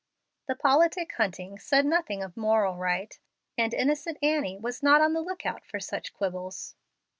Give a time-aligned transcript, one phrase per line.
[0.47, 3.19] The politic Hunting said nothing of moral right,
[3.55, 6.73] and innocent Annie was not on the lookout for such quibbles.